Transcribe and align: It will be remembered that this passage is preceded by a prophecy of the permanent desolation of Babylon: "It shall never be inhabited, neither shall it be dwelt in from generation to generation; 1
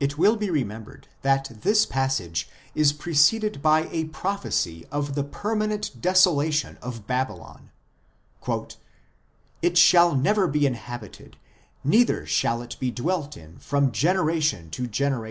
It 0.00 0.16
will 0.16 0.36
be 0.36 0.48
remembered 0.48 1.08
that 1.20 1.60
this 1.60 1.84
passage 1.84 2.48
is 2.74 2.94
preceded 2.94 3.60
by 3.60 3.80
a 3.90 4.06
prophecy 4.06 4.86
of 4.90 5.14
the 5.14 5.22
permanent 5.24 6.00
desolation 6.00 6.78
of 6.80 7.06
Babylon: 7.06 7.70
"It 9.60 9.76
shall 9.76 10.14
never 10.16 10.46
be 10.48 10.64
inhabited, 10.64 11.36
neither 11.84 12.24
shall 12.24 12.62
it 12.62 12.78
be 12.80 12.90
dwelt 12.90 13.36
in 13.36 13.58
from 13.58 13.92
generation 13.92 14.70
to 14.70 14.86
generation; 14.86 15.20
1 15.26 15.30